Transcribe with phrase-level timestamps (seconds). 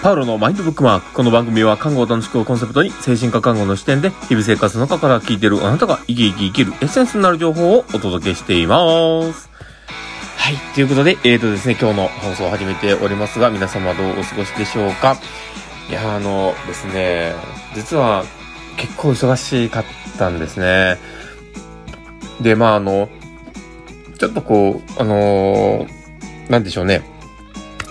[0.00, 1.12] パウロのマインドブックマーク。
[1.12, 8.76] この番組は看護を楽しくをコンセプトに精神科看護の視点で日々生活の中から聞いてるあなたが生き生き生きるエッセンスになる情報をお届けしていま
[9.32, 9.50] す。
[10.36, 10.56] はい。
[10.74, 15.16] ということで、えーとですね、今日の放送を始めておりますが、皆様どうお過ごしでしょうか？
[15.90, 17.34] いや、あのですね、
[17.74, 18.24] 実は
[18.76, 19.84] 結構忙しかっ
[20.16, 20.96] たんですね。
[22.40, 23.08] で、まああの、
[24.16, 27.02] ちょっとこう、あのー、なんでしょうね。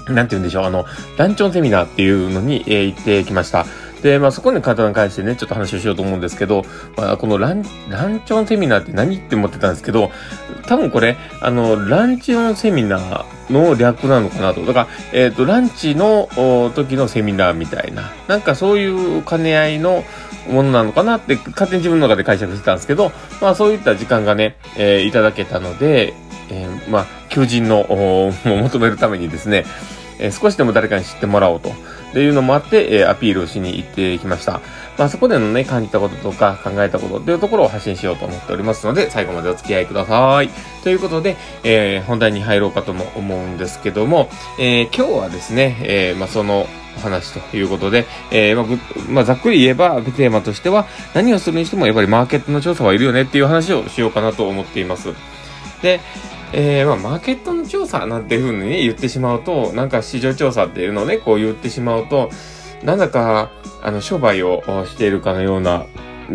[0.10, 0.86] なんて言うんでしょう、あの、
[1.18, 3.66] ランチョンセミナーっていうのに、えー、行ってきました。
[4.02, 6.64] で、まあそこに方に関してね、ちょっと話をしようと思うんですけど、
[6.96, 10.12] まあこのラン、ランチョンセミナーって何って思ってたんですけど、
[10.68, 14.66] 多分これ、あの、ランチョンセミナーの略なのかなと。
[14.66, 16.30] だから、えっ、ー、と、ランチの
[16.76, 20.04] 時のセミナーみたいな、なんかそういう兼ね合いの
[20.50, 23.12] ものなのかなって勝手に自分の中で解釈してたんですけど、
[23.42, 26.14] まあそういった時間がね、えー、いただけたので、
[26.50, 29.66] えー、まあ、求人の、を 求めるためにですね、
[30.20, 31.70] え、少しでも誰かに知ってもらおうと。
[31.70, 31.74] っ
[32.14, 34.62] ていうのもあって、え、アピールをしに行ってきました。
[34.98, 40.50] まあそこでのね、感じたこととか考えたことっていうところを発信しようと思っておりますので、最後までお付き合いください。
[40.84, 48.66] ということで、えー、本題に入ろうかとも思うんですけども、えー、今日はですね、えー、まあその、お話ということで、え、まあ、
[49.08, 55.10] まあ、ざっくり言えば、テーマとしては、何をするにしてもやっぱりマーケットの調査はいるよねっていう話をしようかなと思っています。
[55.82, 56.00] で、
[56.54, 62.30] えー、まあ、マーケットの調査なんていうふうに、言ってしまうと、なんか市場調査っていうのをね、こう言ってしまうと、
[62.84, 65.86] なんだか、あの、商売をしているかのような、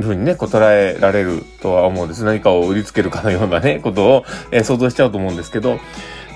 [0.00, 2.24] ふうにね、こう捉えられるとは思うんです。
[2.24, 5.78] 何かを売りつけるかのようなね、ことを、えー、想像しちゃうと思うんですけど、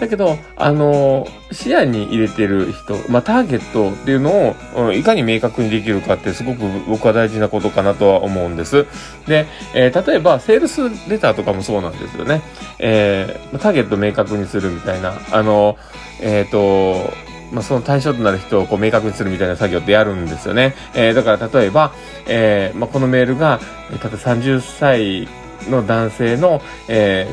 [0.00, 8.86] だけど、あの、視野に入れてる人、まあ、ターゲットっていうのを、いかに明確にできるかってすごく僕は大事なことかなとは思うんです。
[9.26, 12.42] で、えー、例えば、セールスレターとかもそうなんですよね。
[12.78, 15.78] えー、ターゲット明確にするみたいな、あの、
[16.20, 17.12] えっ、ー、と、
[17.52, 20.74] まあ、その対象となる人をこう明確にするみたいな作業ってやるんですよね。
[20.94, 21.92] えー、だから例えば、
[22.26, 25.28] えー、まあ、このメールが、例えば30歳
[25.68, 27.28] の男性の、え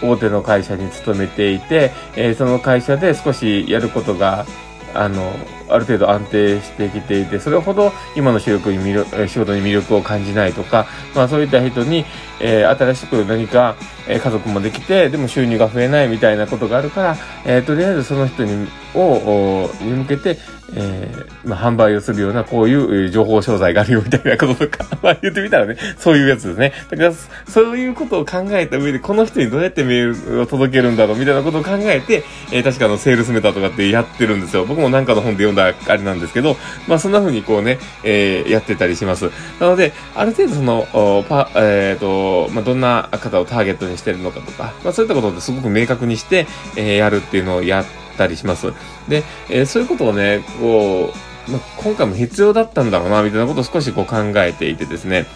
[0.00, 4.46] ー、大手の会社に勤めていて、えー、その会社で少しやることが、
[4.94, 5.32] あの、
[5.68, 12.04] ある程度安定してきていて、それほど今の仕事に魅力仕事に魅力を感じないとか、まあそういった人に、
[12.40, 13.76] えー、新しく何か、
[14.08, 20.38] えー、家族もできて、でも収入が増えないみたいなことがあるから、えー、とりあえずその人に、を、に向けて、
[20.74, 26.72] えー、まあ、販売をするような、こういう情報商材があるよみたいなこととか、 まあ、言ってみたらね、そういうやつですね。
[26.90, 27.12] だから、
[27.48, 34.64] そういうことを考えた上で、この人にどうやってメールを届けるんだろうみたいなことを考えて、えー、確かのセールスメタとかってやってるんですよ。
[34.64, 36.56] 僕もなんかの本で読んだあれなんですけど、
[36.86, 39.30] まあ、そんな風にこうね、えー、やってたりします。
[39.58, 46.46] なので、ある程度その、パ、えっ、ー、と、まあ、どんな方をターゲットにしてるのかとか、まあ、そういったことですごく明確にして、
[46.76, 47.84] えー、やるっていうのをやっ
[48.16, 48.72] たりします。
[49.08, 51.12] で、えー、そういうことをね、こ
[51.48, 55.26] う、まあ、今回も必要だったんだろうな、みたいなことを少しこう考えていてですね。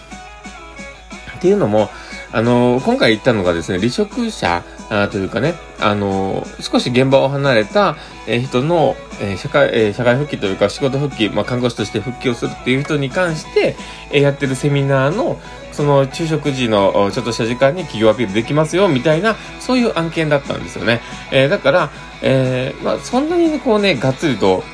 [1.37, 1.89] っていうのも、
[2.33, 7.97] あの、今回言ったのがですね、離職者あというかね、あの、少し現場を離れた、
[8.27, 13.77] え人の、え社会、え社会復帰というか仕事復帰、まあ、看護師として復帰をするっていう人に関して、
[14.11, 15.39] えやってるセミナーの、
[15.71, 21.01] その昼食時のちょっとした時間に企業アピールできますよ、みたいな、そういう案件だったんですよね。
[21.31, 21.91] え、だから、
[22.21, 24.65] え、まあ、そんなにこうね、がっつりと、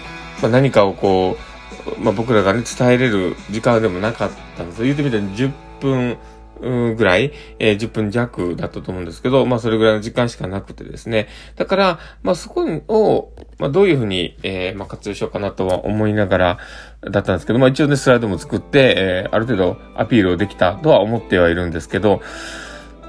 [0.40, 4.84] まあ、何かをこう、まあ、僕らがね、伝えれる時間でもなかったんですよ。
[4.84, 6.18] 言ってみたら10分、
[6.60, 11.28] ぐらい、えー、10分弱だったと思うんですけど、まあそれぐらいの時間しかなくてですね。
[11.56, 16.58] だから、まあそこを、まあどういうふうに、えー、まあ活用しようかなとは思いながら
[17.02, 22.22] だったんですけど、まあ一応ね、スライドも作って、えー、ある程度アピールをできたとは思ってはいるんですけど、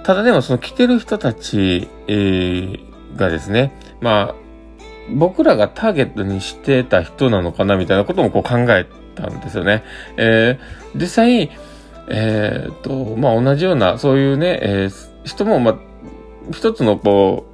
[0.04, 4.36] ただでもその来てる人たち、えー、がですね、まあ、
[5.14, 9.84] 僕らがターゲットにしてた人なのかなみたいなこともこう考えたんですよね。
[10.18, 11.52] えー、実際、
[12.08, 15.78] えー、っと、まあ、同じような、そういうね、えー、人も、まあ、
[16.52, 17.46] 一つのこ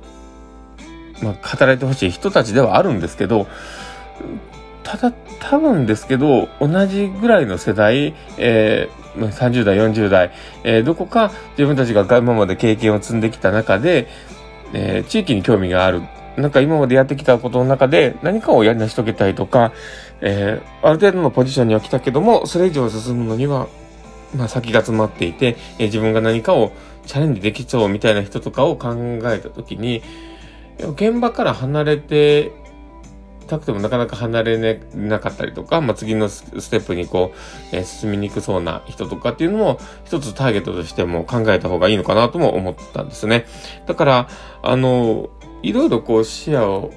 [1.22, 3.48] う、まあ、働いてほしい人たちではあるんですけど、
[4.84, 10.32] ただ、多分ですけど、同じぐらいの世代、えー、30代、40代、
[10.64, 14.08] えー、どこか自分たちが今まで経験を積んできた中で、
[14.74, 16.02] えー、地域に興味がある。
[16.36, 19.72] なんか今までやってきたことの中で何かをやり成し遂げたいとか、
[20.20, 23.68] えー、ある程度のポジションには来たけども、それ以上進むのには
[24.36, 26.72] まあ、先が詰まっていて、え自分が何かを
[27.06, 28.96] チャレンジできそうみたいな人とかを考
[29.26, 30.02] えたときに、
[30.80, 32.52] 現場から離れて
[33.48, 43.46] たくてもなかなか離れ、なかったりとか、まあ、次のステップにこう、えー、進みにくそうな人とかっていうのも一つターゲットとしても考えた方がいいのかなとも思ったんですね。
[43.86, 44.30] だから、
[44.62, 45.30] あの、
[45.64, 46.94] いろいろこう視野を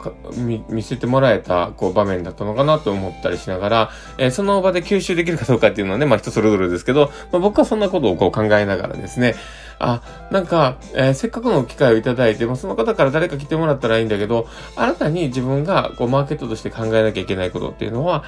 [0.69, 9.37] 見せてもらえたこう場面だったのかなと思ったりしながら、えー、その場で吸収できるかどうかっていうのはね、まあ人それぞれですけど、まあ、僕はそんなことをこう考えながらですね、
[9.79, 18.25] あ、なんか、えー、せっかくの機会をいただいて、まあ、その方から誰か来てもらったらいいんだけど、新たに自分がこうマーケットとして考えなきゃいけないことっていうのは、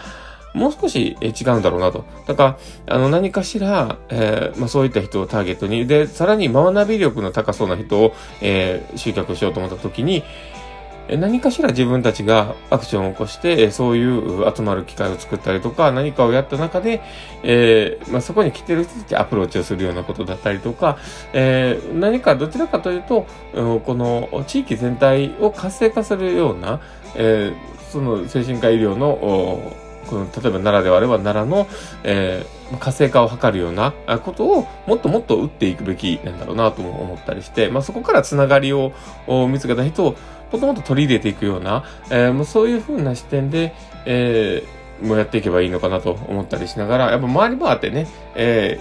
[0.59, 2.05] もう少し違うんだろうなと。
[2.27, 10.25] だから、あの、何かしら、えー、まあ、そういった人をターゲットに、で、さらに学び力の高そうな人を、えー、集客しようと思った時に、
[11.17, 17.01] 何かしら自分たちがアクションを起こして、そういう集まる機会を作ったりとか、何かをやった中で、
[17.43, 20.99] えー、まあ、そこに来てる人たちアプローチをするようなことだったりとか、
[21.33, 26.81] えー、何かどちらかというと、この地域全体を活性化するような、
[27.17, 31.69] えー、その精神科医療の、この例えば奈良であれば奈良の、
[32.03, 33.93] えー、活性化を図るような
[34.25, 38.93] ことをもっともっと打っていくべきなんだろうなとも思ったりして、まあ、そこからつながりを
[39.49, 40.17] 見つけた人を
[40.51, 43.75] もっともっと取り入れていくような、えー、もうそういう風な視点で、
[44.07, 48.81] えー、もうやっていけばいいのかなと思ったりしながら、やっぱ周り回ってね、え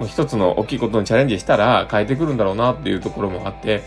[0.00, 3.82] ー、一つの大きいことにチャレンジしたら変えてくるんだろうなっていうところもあって、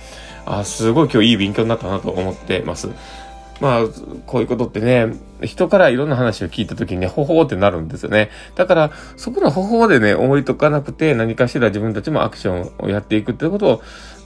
[0.45, 2.89] あ、すごい今日いい勉強になったなと思ってます。
[3.59, 3.81] まあ、
[4.25, 5.13] こういうことってね、
[5.43, 8.29] 人からいろんな話を聞いた時にね、ほほーってなるんですよね。
[8.55, 13.77] だから、そこのほほーでね、思いとかなくて、何かしら自分たちもアクションをやっていくってことを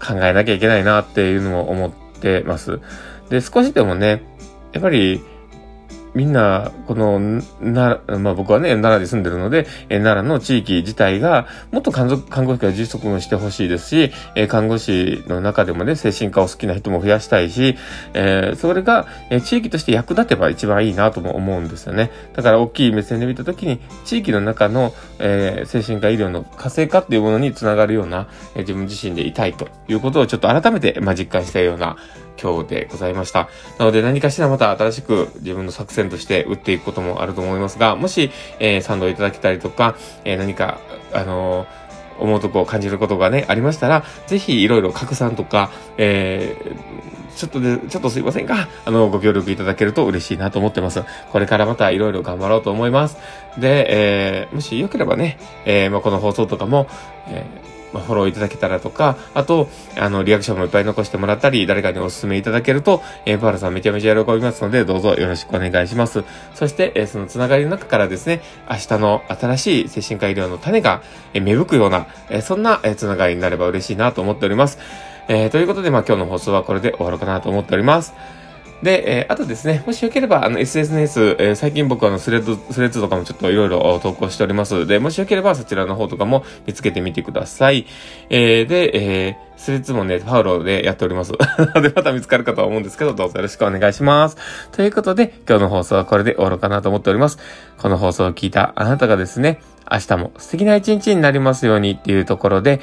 [0.01, 2.79] 考えなきゃいけないなっていうのも思ってます。
[3.29, 4.23] で、少しでもね、
[4.71, 5.23] やっぱり、
[6.15, 7.19] みんな、この、
[7.59, 17.75] な、まあ僕はね、奈良で住んでるので、え奈良の地域自体が、もっと看護看護師が充足もしてほしいですし、え看護師の中でもね、精神科を好きな人も増やしたいし、
[18.13, 22.11] えー、それが、え地域として役立てば一番いいなとも思うんですよね。
[22.33, 31.97] だから大きい目線で見たときに、地域の中の、えー、精神科医療の活性化っていうものにつながるような、え自分自身でいたいということをちょっと改めて、まあ、実感したような、
[32.41, 33.49] 今日でございました。
[33.77, 39.95] なので何かしらまた新しく自分の作戦として打っていくこともあると思いますが、もし、えー、賛同いただけたりとか、
[40.25, 40.79] えー、何か、
[41.13, 41.83] あのー
[42.19, 51.03] 思うとこを感じることがね、ありましたら、ぜひいろいろ拡散とか、えー、ちょっとで、ちょっとすいませんが、あの、ご協力いただけると嬉しいなと思ってます。
[51.31, 53.17] これからまたいろいろ頑張ろうと思います。
[53.57, 56.87] で、えー、もしよければね、えー、まあ、この放送とかも、
[57.27, 66.23] えーまあ、フォローいただけたらとか、あと、あの、リアクションもいっぱい残してもらったり、誰かにお勧めいただけると、えー、パールさんめちゃめちゃ喜びますので、どうぞよろしくお願いします。
[66.55, 71.01] そして、えー、そのつながりの中からですね、明日の新しい精神科医療の種が、
[71.33, 74.79] えー、芽吹くような、えー、そんな、えー、つながりになれば嬉しいなと思っております。
[75.27, 78.13] えー、ということで、まあ、今日の放送はこれで終わろうかなと思っております。
[78.83, 84.85] で、えー、あとですね、もしよければ、あの、SNS、えー、最近僕はあの、スレッド、スレッドとかもちょっといろいろ投稿しております。
[84.85, 87.85] で、もしよければそちらの方とかも見つけてみてください。
[88.29, 91.31] えー、で、えー、スレッズもね、ファウロでやっております。
[91.81, 94.37] で、また見つかるかとは思うんですけど、どうぞよろしくお願いします。
[94.73, 97.37] ということで、今日の放送はこれで終わろうかなと思っております。
[97.77, 102.81] この放送を聞いたあなたがですね、明日も素敵な一日になりますようにっていうところで、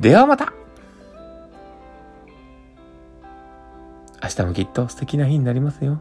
[0.00, 0.52] ではまた
[4.26, 6.00] 明日もきっと素敵な日になりますよ。